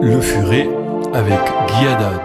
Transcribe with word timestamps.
Guy 0.00 1.86
Haddad. 1.86 2.22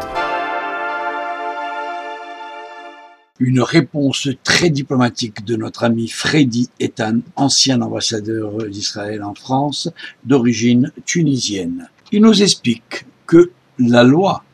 Une 3.40 3.60
réponse 3.60 4.30
très 4.46 4.70
diplomatique 4.70 5.44
de 5.44 5.58
notre 5.58 5.84
ami 5.84 6.08
Freddy 6.08 6.70
Etan, 6.80 7.20
ancien 7.36 7.82
ambassadeur 7.82 8.70
d'Israël 8.70 9.24
en 9.24 9.36
France, 9.36 9.90
d'origine 10.24 10.94
tunisienne. 11.06 11.90
Il 12.14 12.22
nous 12.22 12.42
explique 12.42 13.06
que 13.28 13.52
la 13.78 14.04
loi 14.04 14.46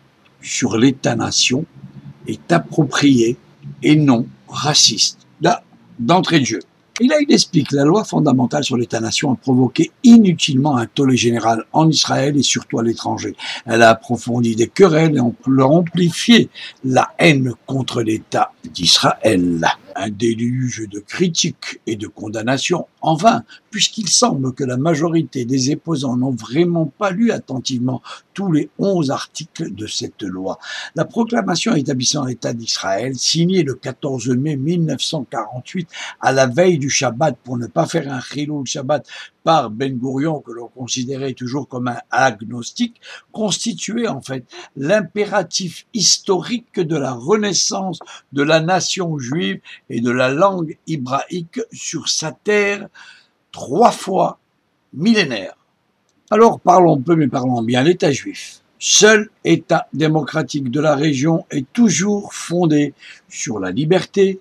sur 0.42 0.78
l'État-nation 0.78 1.66
est 2.28 2.52
appropriée 2.52 3.38
et 3.84 3.96
non 3.96 4.26
raciste. 4.48 5.20
Là, 5.42 5.64
d'entrée 6.00 6.40
de 6.40 6.46
jeu. 6.46 6.62
Et 7.00 7.08
là, 7.08 7.16
il 7.22 7.34
explique 7.34 7.72
la 7.72 7.84
loi 7.84 8.04
fondamentale 8.04 8.64
sur 8.64 8.78
l'État-nation 8.78 9.32
a 9.32 9.36
provoqué 9.36 9.92
inutilement 10.04 10.78
un 10.78 10.86
tollé 10.86 11.16
général 11.16 11.64
en 11.74 11.90
Israël 11.90 12.38
et 12.38 12.44
surtout 12.44 12.80
à 12.80 12.84
l'étranger. 12.84 13.36
Elle 13.66 13.82
a 13.82 13.90
approfondi 13.90 14.56
des 14.56 14.68
querelles 14.68 15.18
et 15.18 15.62
amplifié 15.64 16.50
la 16.84 17.12
haine 17.18 17.54
contre 17.66 18.02
l'État 18.02 18.52
d'Israël. 18.66 19.66
Un 19.96 20.10
déluge 20.10 20.88
de 20.90 21.00
critiques 21.00 21.80
et 21.88 21.96
de 21.96 22.08
condamnations 22.08 22.88
en 23.02 23.16
vain, 23.16 23.44
puisqu'il 23.72 24.10
semble 24.10 24.54
que 24.54 24.64
la 24.64 24.78
majorité 24.78 25.46
des 25.46 25.72
éposants 25.72 26.18
n'ont 26.18 26.32
vraiment 26.32 26.86
pas 26.86 27.12
lu 27.12 27.32
attentivement 27.32 28.02
tous 28.34 28.52
les 28.52 28.70
onze 28.78 29.12
articles 29.12 29.74
de 29.74 29.88
cette 29.88 30.22
loi. 30.22 30.60
La 30.96 31.06
proclamation 31.06 31.74
établissant 31.74 32.26
l'État 32.26 32.54
d'Israël, 32.54 33.18
signée 33.18 33.64
le 33.64 33.76
14 33.76 34.30
mai 34.30 34.58
1948 34.58 35.90
à 36.20 36.32
la 36.32 36.48
veille 36.48 36.78
du 36.78 36.90
Shabbat 36.90 37.38
pour 37.44 37.58
ne 37.58 37.68
pas 37.68 37.88
faire 37.88 38.12
un 38.12 38.22
chilou 38.22 38.66
Shabbat 38.66 39.08
par 39.44 39.72
Ben 39.72 39.98
Gurion, 39.98 40.40
que 40.40 40.52
l'on 40.52 40.68
considérait 40.68 41.34
toujours 41.34 41.68
comme 41.68 41.88
un 41.88 42.00
agnostique, 42.12 43.02
constituait 43.32 44.08
en 44.08 44.22
fait 44.22 44.46
l'impératif 44.76 45.88
historique 45.94 46.80
de 46.80 46.96
la 46.96 47.14
renaissance 47.14 48.00
de 48.34 48.44
la 48.44 48.60
nation 48.60 49.18
juive 49.18 49.60
et 49.90 50.02
de 50.02 50.12
la 50.12 50.30
langue 50.30 50.78
hébraïque 50.88 51.62
sur 51.72 52.10
sa 52.10 52.32
terre 52.32 52.88
trois 53.52 53.92
fois 53.92 54.40
millénaire. 54.94 55.56
Alors 56.30 56.60
parlons 56.60 57.02
peu 57.02 57.16
mais 57.16 57.28
parlons 57.28 57.62
bien, 57.62 57.84
l'État 57.84 58.12
juif, 58.12 58.62
seul 58.80 59.30
État 59.44 59.88
démocratique 59.94 60.72
de 60.72 60.80
la 60.80 60.96
région, 60.96 61.46
est 61.52 61.72
toujours 61.74 62.34
fondé 62.34 62.94
sur 63.30 63.60
la 63.60 63.72
liberté, 63.72 64.40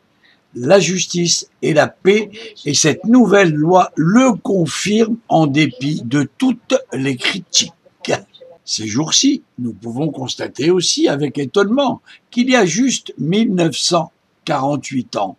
la 0.54 0.80
justice 0.80 1.48
et 1.62 1.74
la 1.74 1.88
paix, 1.88 2.30
et 2.64 2.74
cette 2.74 3.04
nouvelle 3.04 3.52
loi 3.52 3.92
le 3.96 4.34
confirme 4.34 5.16
en 5.28 5.46
dépit 5.46 6.02
de 6.04 6.28
toutes 6.38 6.74
les 6.92 7.16
critiques. 7.16 7.72
Ces 8.64 8.86
jours-ci, 8.86 9.42
nous 9.58 9.72
pouvons 9.72 10.10
constater 10.10 10.70
aussi 10.70 11.08
avec 11.08 11.38
étonnement 11.38 12.02
qu'il 12.30 12.48
y 12.50 12.54
a 12.54 12.64
juste 12.64 13.12
1948 13.18 15.16
ans 15.16 15.36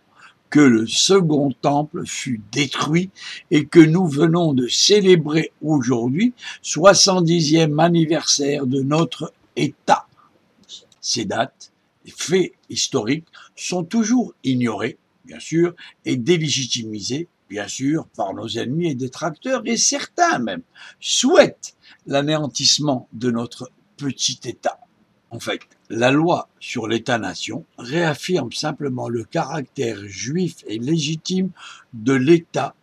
que 0.52 0.60
le 0.60 0.86
second 0.86 1.50
temple 1.50 2.04
fut 2.06 2.40
détruit 2.52 3.10
et 3.50 3.64
que 3.64 3.80
nous 3.80 4.06
venons 4.06 4.52
de 4.52 4.68
célébrer 4.68 5.50
aujourd'hui 5.62 6.34
70e 6.62 7.82
anniversaire 7.82 8.66
de 8.66 8.82
notre 8.82 9.32
État. 9.56 10.06
Ces 11.00 11.24
dates, 11.24 11.72
faits 12.06 12.52
historiques, 12.68 13.26
sont 13.56 13.82
toujours 13.82 14.34
ignorés 14.44 14.98
bien 15.24 15.40
sûr, 15.40 15.74
et 16.04 16.16
délégitimisé, 16.16 17.28
bien 17.48 17.68
sûr, 17.68 18.06
par 18.16 18.34
nos 18.34 18.48
ennemis 18.48 18.90
et 18.90 18.94
détracteurs, 18.94 19.62
et 19.64 19.76
certains 19.76 20.38
même 20.38 20.62
souhaitent 21.00 21.76
l'anéantissement 22.06 23.08
de 23.12 23.30
notre 23.30 23.70
petit 23.96 24.40
État. 24.44 24.78
En 25.30 25.40
fait, 25.40 25.60
la 25.92 26.10
loi 26.10 26.48
sur 26.58 26.88
l'État-nation 26.88 27.66
réaffirme 27.76 28.50
simplement 28.50 29.10
le 29.10 29.24
caractère 29.24 29.98
juif 30.06 30.64
et 30.66 30.78
légitime 30.78 31.50
de 31.92 32.14
l'État 32.14 32.74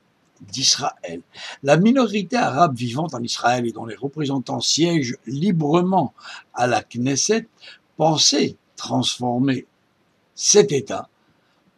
d'Israël. 0.42 1.22
La 1.64 1.78
minorité 1.78 2.36
arabe 2.36 2.78
vivante 2.78 3.16
en 3.16 3.24
Israël 3.24 3.66
et 3.66 3.72
dont 3.72 3.88
les 3.88 3.96
représentants 3.96 4.62
siègent 4.62 5.18
librement 5.26 6.14
à 6.54 6.68
la 6.68 6.84
Knesset 6.84 7.48
pensait 7.98 8.58
transformer 8.76 9.66
cet 10.36 10.72
État 10.72 11.10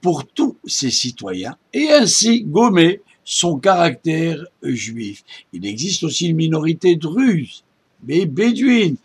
pour 0.02 0.28
tous 0.28 0.58
ses 0.68 0.92
citoyens 0.92 1.56
et 1.72 1.92
ainsi 1.94 2.44
gommer 2.44 3.02
son 3.24 3.58
caractère 3.58 4.44
juif. 4.63 5.24
Il 5.53 5.66
existe 5.66 6.03
aussi 6.03 6.28
une 6.28 6.36
minorité 6.36 6.98
druze, 6.98 7.63
mais 8.03 8.25
bédouine, 8.25 8.98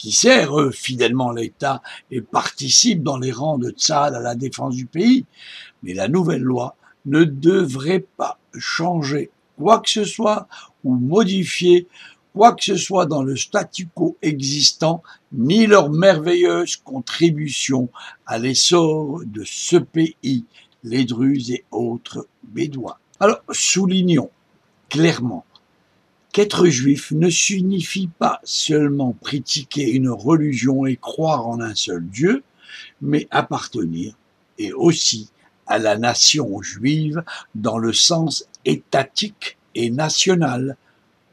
qui 0.00 0.12
sert 0.12 0.72
fidèlement 0.72 1.30
l'État 1.30 1.82
et 2.10 2.22
participe 2.22 3.02
dans 3.02 3.18
les 3.18 3.32
rangs 3.32 3.58
de 3.58 3.68
Tzad 3.68 4.14
à 4.14 4.20
la 4.20 4.34
défense 4.34 4.74
du 4.74 4.86
pays. 4.86 5.26
Mais 5.82 5.92
la 5.92 6.08
nouvelle 6.08 6.40
loi 6.40 6.74
ne 7.04 7.24
devrait 7.24 8.06
pas 8.16 8.38
changer 8.58 9.30
quoi 9.58 9.80
que 9.80 9.90
ce 9.90 10.04
soit 10.04 10.48
ou 10.84 10.94
modifier 10.94 11.86
quoi 12.32 12.54
que 12.54 12.64
ce 12.64 12.76
soit 12.76 13.04
dans 13.04 13.22
le 13.22 13.36
statu 13.36 13.88
quo 13.94 14.16
existant, 14.22 15.02
ni 15.32 15.66
leur 15.66 15.90
merveilleuse 15.90 16.76
contribution 16.76 17.90
à 18.24 18.38
l'essor 18.38 19.20
de 19.26 19.42
ce 19.44 19.76
pays, 19.76 20.46
les 20.82 21.04
Druzes 21.04 21.50
et 21.50 21.64
autres 21.70 22.26
Bédouins. 22.42 22.96
Alors, 23.18 23.42
soulignons 23.50 24.30
clairement 24.88 25.44
qu'être 26.32 26.66
juif 26.66 27.10
ne 27.10 27.28
signifie 27.28 28.08
pas 28.18 28.40
seulement 28.44 29.12
pratiquer 29.12 29.90
une 29.90 30.10
religion 30.10 30.86
et 30.86 30.96
croire 30.96 31.46
en 31.48 31.60
un 31.60 31.74
seul 31.74 32.06
Dieu, 32.06 32.42
mais 33.00 33.26
appartenir 33.30 34.14
et 34.58 34.72
aussi 34.72 35.30
à 35.66 35.78
la 35.78 35.96
nation 35.96 36.62
juive 36.62 37.22
dans 37.54 37.78
le 37.78 37.92
sens 37.92 38.46
étatique 38.64 39.58
et 39.74 39.90
national 39.90 40.76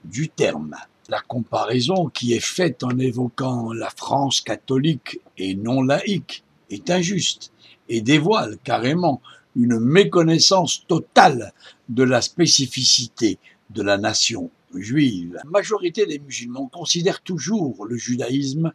du 0.04 0.30
terme. 0.30 0.76
La 1.10 1.22
comparaison 1.22 2.08
qui 2.08 2.34
est 2.34 2.40
faite 2.40 2.84
en 2.84 2.98
évoquant 2.98 3.72
la 3.74 3.90
France 3.90 4.42
catholique 4.42 5.20
et 5.38 5.56
non 5.56 5.82
laïque 5.82 6.44
est 6.70 6.90
injuste 6.90 7.52
et 7.90 8.02
dévoile 8.02 8.58
carrément 8.64 9.22
une 9.56 9.80
méconnaissance 9.80 10.86
totale 10.88 11.54
de 11.90 12.04
la 12.04 12.22
spécificité 12.22 13.40
de 13.70 13.82
la 13.82 13.98
nation 13.98 14.52
juive. 14.80 15.34
La 15.44 15.50
majorité 15.50 16.06
des 16.06 16.20
musulmans 16.20 16.68
considèrent 16.68 17.22
toujours 17.22 17.86
le 17.86 17.98
judaïsme 17.98 18.74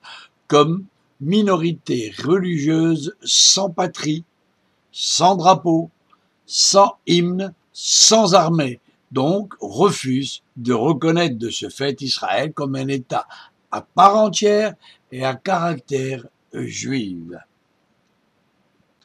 comme 0.49 0.85
minorité 1.21 2.13
religieuse 2.23 3.17
sans 3.23 3.71
patrie, 3.71 4.25
sans 4.91 5.37
drapeau, 5.37 5.91
sans 6.47 6.97
hymne, 7.07 7.55
sans 7.73 8.35
armée, 8.35 8.81
donc 9.13 9.55
refuse 9.61 10.43
de 10.57 10.73
reconnaître 10.73 11.39
de 11.39 11.51
ce 11.51 11.69
fait 11.69 12.01
Israël 12.03 12.53
comme 12.53 12.75
un 12.75 12.89
État 12.89 13.27
à 13.71 13.81
part 13.81 14.17
entière 14.17 14.75
et 15.11 15.25
à 15.25 15.35
caractère 15.35 16.27
juif. 16.53 17.33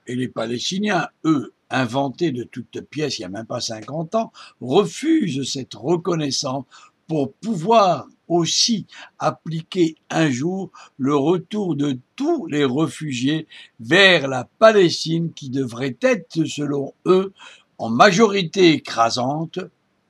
Et 0.07 0.15
les 0.15 0.27
Palestiniens, 0.27 1.07
eux, 1.25 1.53
inventés 1.69 2.31
de 2.31 2.43
toutes 2.43 2.81
pièces 2.81 3.19
il 3.19 3.21
n'y 3.21 3.25
a 3.25 3.29
même 3.29 3.45
pas 3.45 3.61
50 3.61 4.15
ans, 4.15 4.31
refusent 4.61 5.49
cette 5.51 5.75
reconnaissance 5.75 6.65
pour 7.07 7.33
pouvoir 7.33 8.07
aussi 8.27 8.85
appliquer 9.19 9.95
un 10.09 10.29
jour 10.29 10.71
le 10.97 11.15
retour 11.15 11.75
de 11.75 11.97
tous 12.15 12.45
les 12.47 12.65
réfugiés 12.65 13.47
vers 13.79 14.27
la 14.27 14.43
Palestine 14.59 15.31
qui 15.33 15.49
devrait 15.49 15.97
être, 16.01 16.43
selon 16.45 16.93
eux, 17.05 17.33
en 17.77 17.89
majorité 17.89 18.73
écrasante, 18.73 19.59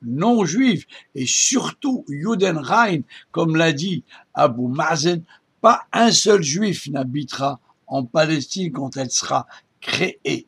non 0.02 0.46
juive 0.46 0.86
et 1.16 1.26
surtout 1.26 2.06
Judenrein, 2.08 3.02
comme 3.32 3.56
l'a 3.56 3.74
dit 3.74 4.04
Abu 4.34 4.68
Mazen, 4.68 5.24
pas 5.62 5.84
un 5.92 6.12
seul 6.12 6.42
juif 6.42 6.88
n'habitera 6.88 7.60
en 7.88 8.06
Palestine 8.06 8.72
quand 8.72 8.98
elle 8.98 9.12
sera 9.12 9.48
créée. 9.82 10.47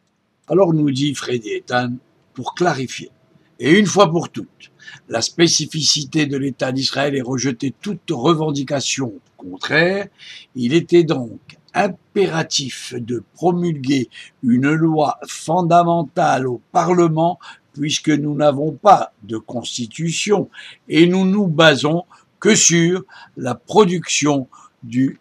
Alors 0.49 0.73
nous 0.73 0.91
dit 0.91 1.13
Freddy 1.13 1.49
Ethan, 1.49 1.93
pour 2.33 2.55
clarifier, 2.55 3.11
et 3.59 3.77
une 3.77 3.85
fois 3.85 4.09
pour 4.09 4.29
toutes, 4.29 4.71
la 5.07 5.21
spécificité 5.21 6.25
de 6.25 6.37
l'État 6.37 6.71
d'Israël 6.71 7.15
est 7.15 7.21
rejeter 7.21 7.73
toute 7.81 8.09
revendication 8.09 9.13
contraire, 9.39 10.07
il 10.55 10.73
était 10.73 11.03
donc 11.03 11.39
impératif 11.73 12.93
de 12.97 13.23
promulguer 13.35 14.09
une 14.43 14.71
loi 14.71 15.17
fondamentale 15.27 16.47
au 16.47 16.61
Parlement 16.71 17.39
puisque 17.73 18.09
nous 18.09 18.35
n'avons 18.35 18.71
pas 18.71 19.13
de 19.23 19.37
constitution 19.37 20.49
et 20.87 21.07
nous 21.07 21.25
nous 21.25 21.47
basons 21.47 22.03
que 22.39 22.55
sur 22.55 23.03
la 23.37 23.55
production 23.55 24.47
du 24.83 25.19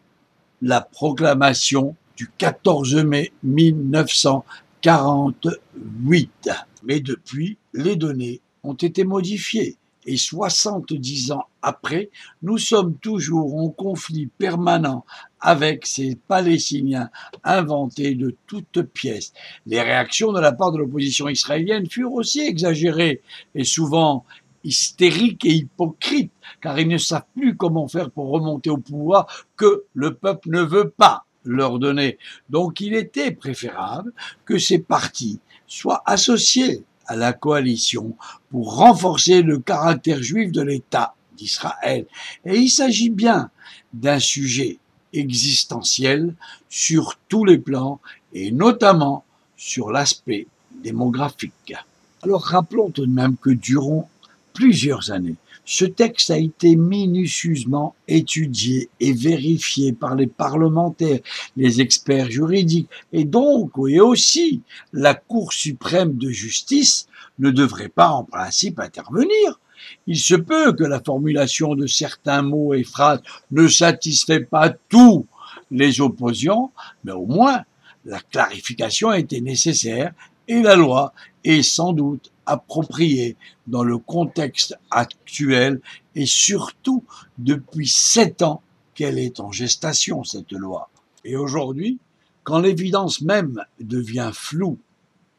la 0.62 0.80
proclamation 0.80 1.94
du 2.16 2.28
14 2.36 2.96
mai 3.04 3.32
1948. 4.84 6.50
Mais 6.84 7.00
depuis, 7.00 7.58
les 7.74 7.96
données 7.96 8.40
ont 8.62 8.74
été 8.74 9.04
modifiées 9.04 9.76
et 10.08 10.16
70 10.16 11.32
ans 11.32 11.44
après, 11.60 12.08
nous 12.42 12.56
sommes 12.56 12.96
toujours 12.96 13.56
en 13.56 13.68
conflit 13.68 14.26
permanent 14.26 15.04
avec 15.38 15.86
ces 15.86 16.16
Palestiniens 16.16 17.10
inventés 17.44 18.14
de 18.14 18.34
toutes 18.46 18.82
pièces. 18.82 19.34
Les 19.66 19.82
réactions 19.82 20.32
de 20.32 20.40
la 20.40 20.52
part 20.52 20.72
de 20.72 20.78
l'opposition 20.78 21.28
israélienne 21.28 21.90
furent 21.90 22.14
aussi 22.14 22.40
exagérées 22.40 23.20
et 23.54 23.64
souvent 23.64 24.24
hystériques 24.64 25.44
et 25.44 25.54
hypocrites, 25.54 26.32
car 26.62 26.78
ils 26.78 26.88
ne 26.88 26.98
savent 26.98 27.26
plus 27.36 27.54
comment 27.54 27.86
faire 27.86 28.10
pour 28.10 28.30
remonter 28.30 28.70
au 28.70 28.78
pouvoir 28.78 29.26
que 29.56 29.84
le 29.92 30.14
peuple 30.14 30.48
ne 30.50 30.62
veut 30.62 30.88
pas 30.88 31.26
leur 31.48 31.78
donner. 31.78 32.18
Donc 32.50 32.80
il 32.80 32.94
était 32.94 33.32
préférable 33.32 34.12
que 34.44 34.58
ces 34.58 34.78
partis 34.78 35.40
soient 35.66 36.02
associés 36.06 36.84
à 37.06 37.16
la 37.16 37.32
coalition 37.32 38.14
pour 38.50 38.76
renforcer 38.76 39.42
le 39.42 39.58
caractère 39.58 40.22
juif 40.22 40.52
de 40.52 40.62
l'État 40.62 41.14
d'Israël. 41.36 42.06
Et 42.44 42.56
il 42.56 42.68
s'agit 42.68 43.10
bien 43.10 43.50
d'un 43.92 44.18
sujet 44.18 44.78
existentiel 45.12 46.34
sur 46.68 47.18
tous 47.28 47.44
les 47.44 47.58
plans 47.58 48.00
et 48.32 48.50
notamment 48.50 49.24
sur 49.56 49.90
l'aspect 49.90 50.46
démographique. 50.82 51.74
Alors 52.22 52.42
rappelons 52.42 52.90
tout 52.90 53.06
de 53.06 53.12
même 53.12 53.36
que 53.36 53.50
durant 53.50 54.10
plusieurs 54.58 55.12
années, 55.12 55.36
ce 55.64 55.84
texte 55.84 56.32
a 56.32 56.36
été 56.36 56.74
minutieusement 56.74 57.94
étudié 58.08 58.88
et 58.98 59.12
vérifié 59.12 59.92
par 59.92 60.16
les 60.16 60.26
parlementaires, 60.26 61.20
les 61.56 61.80
experts 61.80 62.28
juridiques, 62.28 62.88
et 63.12 63.24
donc, 63.24 63.70
et 63.88 64.00
aussi, 64.00 64.62
la 64.92 65.14
Cour 65.14 65.52
suprême 65.52 66.16
de 66.16 66.30
justice 66.30 67.06
ne 67.38 67.52
devrait 67.52 67.88
pas 67.88 68.08
en 68.08 68.24
principe 68.24 68.80
intervenir. 68.80 69.60
Il 70.08 70.18
se 70.18 70.34
peut 70.34 70.72
que 70.72 70.82
la 70.82 71.00
formulation 71.00 71.76
de 71.76 71.86
certains 71.86 72.42
mots 72.42 72.74
et 72.74 72.82
phrases 72.82 73.22
ne 73.52 73.68
satisfait 73.68 74.40
pas 74.40 74.70
tous 74.70 75.24
les 75.70 76.00
opposants, 76.00 76.72
mais 77.04 77.12
au 77.12 77.26
moins 77.26 77.62
la 78.04 78.18
clarification 78.18 79.12
était 79.12 79.40
nécessaire 79.40 80.12
et 80.48 80.62
la 80.62 80.74
loi 80.74 81.12
est 81.44 81.62
sans 81.62 81.92
doute 81.92 82.32
appropriée 82.46 83.36
dans 83.66 83.84
le 83.84 83.98
contexte 83.98 84.76
actuel 84.90 85.80
et 86.14 86.26
surtout 86.26 87.04
depuis 87.36 87.86
sept 87.86 88.42
ans 88.42 88.62
qu'elle 88.94 89.18
est 89.18 89.38
en 89.38 89.52
gestation, 89.52 90.24
cette 90.24 90.52
loi. 90.52 90.90
Et 91.24 91.36
aujourd'hui, 91.36 91.98
quand 92.42 92.58
l'évidence 92.58 93.20
même 93.20 93.62
devient 93.78 94.30
floue 94.32 94.78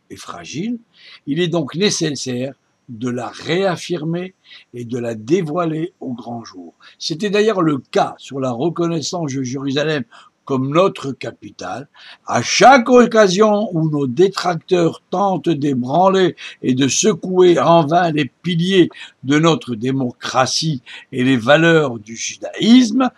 et 0.09 0.15
fragile, 0.15 0.77
il 1.25 1.39
est 1.39 1.47
donc 1.47 1.75
nécessaire 1.75 2.53
de 2.89 3.09
la 3.09 3.29
réaffirmer 3.29 4.33
et 4.73 4.83
de 4.83 4.97
la 4.97 5.13
dévoiler 5.13 5.93
au 5.99 6.13
grand 6.13 6.43
jour. 6.43 6.73
C'était 6.97 7.29
d'ailleurs 7.29 7.61
le 7.61 7.77
cas 7.77 8.15
sur 8.17 8.39
la 8.39 8.51
reconnaissance 8.51 9.33
de 9.33 9.43
Jérusalem 9.43 10.03
comme 10.49 10.73
notre 10.73 11.11
capitale, 11.11 11.87
à 12.25 12.41
chaque 12.41 12.89
occasion 12.89 13.69
où 13.71 13.87
nos 13.87 14.07
détracteurs 14.07 15.03
tentent 15.11 15.47
d'ébranler 15.47 16.35
et 16.63 16.73
de 16.73 16.87
secouer 16.87 17.59
en 17.59 17.85
vain 17.85 18.09
les 18.09 18.25
piliers 18.25 18.89
de 19.23 19.37
notre 19.37 19.75
démocratie 19.75 20.81
et 21.11 21.23
les 21.23 21.37
valeurs 21.37 21.99
du 21.99 22.15
judaïsme, 22.15 23.11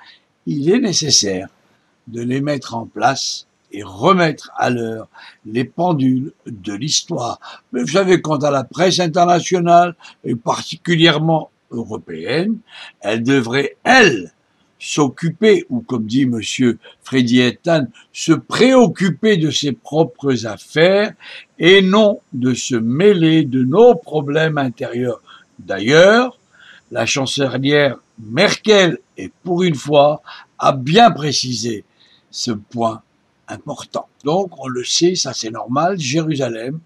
il 0.45 0.69
est 0.69 0.81
nécessaire 0.81 1.47
de 2.07 2.21
les 2.21 2.41
mettre 2.41 2.75
en 2.75 2.85
place 2.85 3.47
et 3.71 3.81
remettre 3.81 4.51
à 4.57 4.69
l'heure 4.69 5.07
les 5.45 5.63
pendules 5.63 6.33
de 6.47 6.73
l'histoire. 6.73 7.39
Mais 7.71 7.79
vous 7.79 7.93
savez, 7.93 8.21
quant 8.21 8.39
à 8.39 8.51
la 8.51 8.65
presse 8.65 8.99
internationale, 8.99 9.95
et 10.25 10.35
particulièrement 10.35 11.49
européenne, 11.71 12.57
elle 12.99 13.23
devrait, 13.23 13.77
elle, 13.85 14.33
s'occuper, 14.81 15.63
ou 15.69 15.81
comme 15.81 16.07
dit 16.07 16.25
monsieur 16.25 16.79
Freddy 17.03 17.39
Ethan, 17.39 17.85
se 18.11 18.31
préoccuper 18.31 19.37
de 19.37 19.51
ses 19.51 19.73
propres 19.73 20.47
affaires 20.47 21.13
et 21.59 21.83
non 21.83 22.19
de 22.33 22.55
se 22.55 22.75
mêler 22.75 23.43
de 23.43 23.63
nos 23.63 23.93
problèmes 23.93 24.57
intérieurs. 24.57 25.21
D'ailleurs, 25.59 26.39
la 26.89 27.05
chancelière 27.05 27.97
Merkel, 28.19 28.97
et 29.17 29.31
pour 29.43 29.61
une 29.61 29.75
fois, 29.75 30.23
a 30.57 30.71
bien 30.71 31.11
précisé 31.11 31.85
ce 32.31 32.49
point 32.49 33.03
important. 33.47 34.07
Donc, 34.23 34.59
on 34.59 34.67
le 34.67 34.83
sait, 34.83 35.13
ça 35.13 35.33
c'est 35.33 35.51
normal, 35.51 35.99
Jérusalem, 35.99 36.79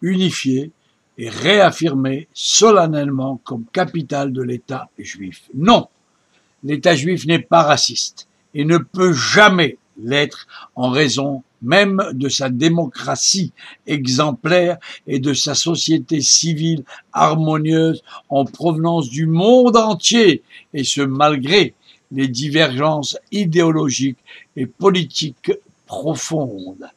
unifiée 0.00 0.70
et 1.18 1.28
réaffirmée 1.28 2.28
solennellement 2.32 3.40
comme 3.42 3.64
capitale 3.72 4.32
de 4.32 4.42
l'État 4.42 4.90
juif. 4.96 5.42
Non, 5.54 5.88
l'État 6.62 6.94
juif 6.94 7.26
n'est 7.26 7.38
pas 7.38 7.62
raciste 7.62 8.28
et 8.54 8.64
ne 8.64 8.78
peut 8.78 9.12
jamais 9.12 9.78
l'être 10.02 10.46
en 10.74 10.90
raison 10.90 11.42
même 11.62 12.02
de 12.12 12.28
sa 12.28 12.48
démocratie 12.48 13.52
exemplaire 13.86 14.78
et 15.06 15.20
de 15.20 15.32
sa 15.32 15.54
société 15.54 16.20
civile 16.20 16.84
harmonieuse 17.12 18.02
en 18.28 18.44
provenance 18.44 19.08
du 19.08 19.26
monde 19.26 19.76
entier, 19.76 20.42
et 20.74 20.84
ce 20.84 21.00
malgré 21.00 21.74
les 22.10 22.28
divergences 22.28 23.16
idéologiques 23.30 24.18
et 24.56 24.66
politiques 24.66 25.52
profonde. 25.86 26.88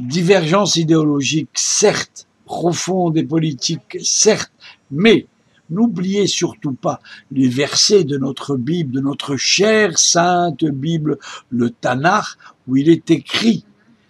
Divergence 0.00 0.76
idéologique, 0.76 1.50
certes, 1.54 2.26
profonde 2.44 3.16
et 3.16 3.22
politique, 3.22 3.98
certes, 4.02 4.52
mais 4.90 5.26
n'oubliez 5.70 6.26
surtout 6.26 6.72
pas 6.72 7.00
les 7.30 7.48
versets 7.48 8.04
de 8.04 8.18
notre 8.18 8.56
Bible, 8.56 8.92
de 8.92 9.00
notre 9.00 9.36
chère 9.36 9.98
sainte 9.98 10.64
Bible, 10.64 11.18
le 11.50 11.70
Tanakh, 11.70 12.24
où 12.66 12.76
il 12.76 12.88
est 12.88 13.10
écrit 13.10 13.64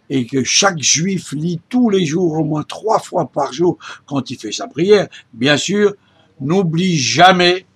et 0.09 0.27
que 0.27 0.45
chaque 0.45 0.79
juif 0.79 1.33
lit 1.33 1.61
tous 1.69 1.91
les 1.91 2.07
jours, 2.07 2.35
au 2.35 2.45
moins 2.45 2.63
trois 2.63 3.01
fois 3.01 3.27
par 3.27 3.53
jour, 3.53 3.79
quand 4.07 4.31
il 4.31 4.39
fait 4.39 4.53
sa 4.53 4.69
prière, 4.69 5.09
bien 5.33 5.57
sûr, 5.57 5.95
n'oublie 6.41 6.97
jamais 6.97 7.67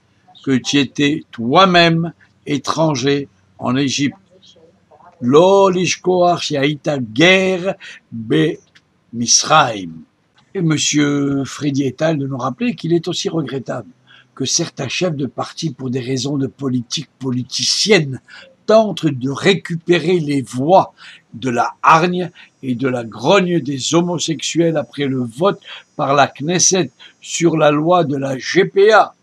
que 0.44 0.52
tu 0.52 0.78
étais 0.78 1.24
toi-même 1.32 2.12
étranger 2.46 3.28
en 3.58 3.76
Égypte 3.76 4.16
guerre 6.98 7.74
be 8.10 8.56
Misraim. 9.12 9.90
Et 10.52 10.62
Monsieur 10.62 11.44
Freddy 11.44 11.84
Etal 11.84 12.18
de 12.18 12.26
nous 12.26 12.36
rappeler 12.36 12.74
qu'il 12.74 12.92
est 12.92 13.06
aussi 13.06 13.28
regrettable 13.28 13.88
que 14.34 14.44
certains 14.44 14.88
chefs 14.88 15.14
de 15.14 15.26
parti, 15.26 15.72
pour 15.72 15.90
des 15.90 16.00
raisons 16.00 16.38
de 16.38 16.48
politique 16.48 17.08
politicienne, 17.20 18.20
tentent 18.66 19.06
de 19.06 19.30
récupérer 19.30 20.18
les 20.18 20.42
voix 20.42 20.92
de 21.34 21.50
la 21.50 21.74
hargne 21.84 22.32
et 22.64 22.74
de 22.74 22.88
la 22.88 23.04
grogne 23.04 23.60
des 23.60 23.94
homosexuels 23.94 24.76
après 24.76 25.06
le 25.06 25.22
vote 25.22 25.60
par 25.94 26.14
la 26.14 26.26
Knesset 26.26 26.90
sur 27.20 27.56
la 27.56 27.70
loi 27.70 28.02
de 28.02 28.16
la 28.16 28.36
GPA. 28.36 29.14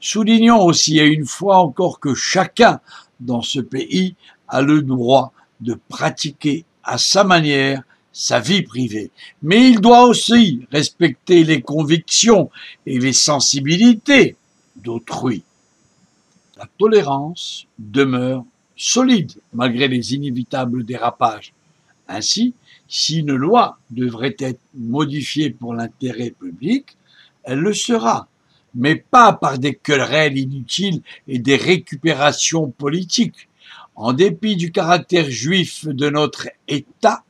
Soulignons 0.00 0.62
aussi 0.62 0.98
et 0.98 1.04
une 1.04 1.26
fois 1.26 1.58
encore 1.58 2.00
que 2.00 2.14
chacun 2.14 2.80
dans 3.20 3.42
ce 3.42 3.60
pays 3.60 4.14
a 4.48 4.62
le 4.62 4.80
droit 4.80 5.32
de 5.60 5.78
pratiquer 5.88 6.64
à 6.82 6.96
sa 6.96 7.24
manière 7.24 7.82
sa 8.18 8.40
vie 8.40 8.62
privée. 8.62 9.10
Mais 9.42 9.68
il 9.68 9.80
doit 9.82 10.06
aussi 10.06 10.66
respecter 10.72 11.44
les 11.44 11.60
convictions 11.60 12.50
et 12.86 12.98
les 12.98 13.12
sensibilités 13.12 14.36
d'autrui. 14.74 15.42
La 16.56 16.66
tolérance 16.78 17.66
demeure 17.78 18.42
solide 18.74 19.32
malgré 19.52 19.86
les 19.86 20.14
inévitables 20.14 20.82
dérapages. 20.82 21.52
Ainsi, 22.08 22.54
si 22.88 23.18
une 23.18 23.34
loi 23.34 23.78
devrait 23.90 24.36
être 24.38 24.62
modifiée 24.74 25.50
pour 25.50 25.74
l'intérêt 25.74 26.30
public, 26.30 26.96
elle 27.44 27.58
le 27.58 27.74
sera, 27.74 28.28
mais 28.74 28.96
pas 28.96 29.34
par 29.34 29.58
des 29.58 29.74
querelles 29.74 30.38
inutiles 30.38 31.02
et 31.28 31.38
des 31.38 31.56
récupérations 31.56 32.70
politiques. 32.70 33.50
En 33.94 34.14
dépit 34.14 34.56
du 34.56 34.72
caractère 34.72 35.30
juif 35.30 35.86
de 35.86 36.08
notre 36.08 36.48
État, 36.66 37.25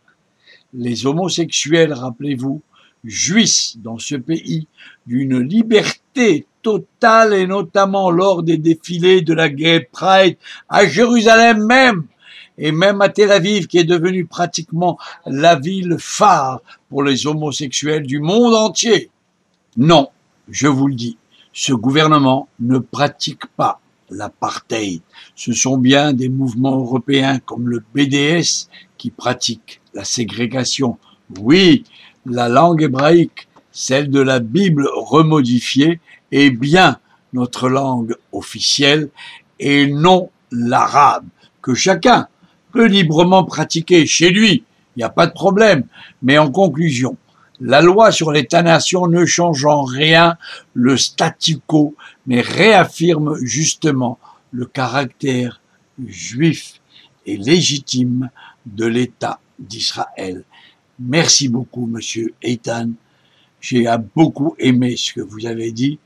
les 0.75 1.07
homosexuels, 1.07 1.93
rappelez-vous, 1.93 2.63
jouissent 3.05 3.77
dans 3.79 3.99
ce 3.99 4.17
pays 4.17 4.67
d'une 5.07 5.39
liberté 5.39 6.47
totale 6.63 7.35
et 7.35 7.47
notamment 7.47 8.11
lors 8.11 8.43
des 8.43 8.59
défilés 8.59 9.23
de 9.23 9.33
la 9.33 9.49
Gay 9.49 9.89
Pride 9.93 10.37
à 10.69 10.87
Jérusalem 10.87 11.65
même 11.65 12.07
et 12.59 12.73
même 12.73 13.01
à 13.01 13.09
Tel 13.09 13.31
Aviv 13.31 13.67
qui 13.67 13.79
est 13.79 13.85
devenue 13.85 14.27
pratiquement 14.27 14.99
la 15.27 15.57
ville 15.57 15.97
phare 15.99 16.61
pour 16.89 17.03
les 17.03 17.27
homosexuels 17.27 18.07
du 18.07 18.19
monde 18.19 18.55
entier. 18.55 19.11
Non, 19.77 20.09
je 20.49 20.67
vous 20.67 20.89
le 20.89 20.95
dis, 20.95 21.19
ce 21.53 21.73
gouvernement 21.73 22.49
ne 22.61 22.79
pratique 22.79 23.47
pas 23.57 23.81
l'apartheid. 24.11 25.03
Ce 25.35 25.53
sont 25.53 25.79
bien 25.79 26.13
des 26.13 26.29
mouvements 26.29 26.79
européens 26.79 27.39
comme 27.39 27.69
le 27.69 27.83
BDS 27.95 28.69
qui 28.97 29.11
pratiquent 29.11 29.81
la 29.97 30.05
ségrégation. 30.05 30.99
Oui, 31.41 31.85
la 32.27 32.49
langue 32.49 32.83
hébraïque, 32.83 33.49
celle 33.73 34.11
de 34.11 34.21
la 34.21 34.41
Bible 34.41 34.89
remodifiée, 34.95 36.01
est 36.31 36.51
bien 36.51 36.99
notre 37.33 37.69
langue 37.69 38.15
officielle 38.31 39.09
et 39.59 39.87
non 39.87 40.31
l'arabe, 40.53 41.25
que 41.63 41.75
chacun 41.75 42.29
peut 42.73 42.87
librement 42.87 43.45
pratiquer 43.45 44.07
chez 44.07 44.31
lui, 44.31 44.65
il 44.95 44.99
n'y 44.99 45.03
a 45.03 45.09
pas 45.09 45.27
de 45.27 45.33
problème. 45.33 45.85
Mais 46.23 46.37
en 46.37 46.51
conclusion, 46.51 47.17
la 47.61 47.81
loi 47.81 48.13
sur 48.13 48.33
l'État-nation 48.33 49.07
ne 49.07 49.25
change 49.25 49.65
en 49.65 49.83
rien 49.83 50.37
le 50.75 50.99
statu 50.99 51.59
quo, 51.67 51.95
mais 52.27 52.43
réaffirme 52.43 53.39
justement 53.43 54.19
le 54.53 54.67
caractère 54.67 55.63
juif 56.07 56.81
et 57.25 57.39
légitime 57.39 58.29
de 58.67 58.85
l'État 58.85 59.41
d'Israël. 59.59 60.45
Merci 60.99 61.49
beaucoup, 61.49 61.87
monsieur 61.87 62.35
Eitan. 62.43 62.91
J'ai 63.61 63.87
beaucoup 64.15 64.55
aimé 64.59 64.97
ce 64.97 65.13
que 65.13 65.21
vous 65.21 65.47
avez 65.47 65.73
dit 65.73 65.99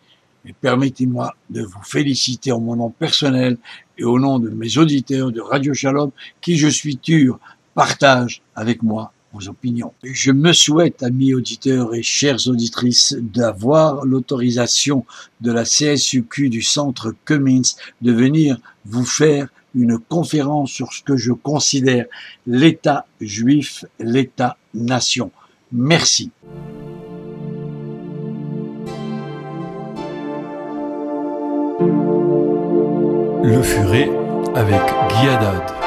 et 0.46 0.52
permettez-moi 0.52 1.34
de 1.50 1.62
vous 1.62 1.82
féliciter 1.82 2.52
en 2.52 2.60
mon 2.60 2.76
nom 2.76 2.90
personnel 2.90 3.58
et 3.98 4.04
au 4.04 4.18
nom 4.18 4.38
de 4.38 4.50
mes 4.50 4.78
auditeurs 4.78 5.30
de 5.32 5.40
Radio 5.40 5.74
Shalom 5.74 6.10
qui, 6.40 6.56
je 6.56 6.68
suis 6.68 6.98
sûr, 7.02 7.38
partagent 7.74 8.42
avec 8.54 8.82
moi 8.82 9.12
vos 9.32 9.48
opinions. 9.48 9.92
Je 10.02 10.32
me 10.32 10.52
souhaite, 10.52 11.02
amis 11.02 11.34
auditeurs 11.34 11.94
et 11.94 12.02
chères 12.02 12.48
auditrices, 12.48 13.16
d'avoir 13.20 14.04
l'autorisation 14.04 15.04
de 15.40 15.52
la 15.52 15.64
CSUQ 15.64 16.48
du 16.48 16.62
centre 16.62 17.14
Cummins 17.24 17.76
de 18.02 18.12
venir 18.12 18.58
vous 18.84 19.04
faire 19.04 19.48
une 19.74 19.98
conférence 19.98 20.70
sur 20.70 20.92
ce 20.92 21.02
que 21.02 21.16
je 21.16 21.32
considère 21.32 22.06
l'État 22.46 23.06
juif, 23.20 23.84
l'État-nation. 23.98 25.30
Merci. 25.72 26.30
Le 33.42 33.62
Furet 33.62 34.10
avec 34.54 34.80
Guy 35.08 35.79